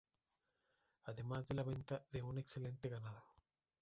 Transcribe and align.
Además 1.03 1.45
de 1.45 1.53
la 1.53 1.61
venta 1.61 2.03
de 2.11 2.23
un 2.23 2.39
excelente 2.39 2.89
ganado. 2.89 3.21